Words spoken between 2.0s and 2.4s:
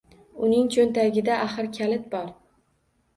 bor